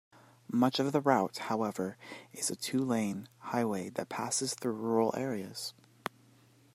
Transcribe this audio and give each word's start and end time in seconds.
Much 0.51 0.79
of 0.79 0.91
the 0.93 0.99
route, 0.99 1.37
however, 1.37 1.95
is 2.33 2.49
a 2.49 2.55
two-lane 2.55 3.29
highway 3.37 3.87
that 3.87 4.09
passes 4.09 4.55
through 4.55 4.73
rural 4.73 5.13
areas. 5.15 5.75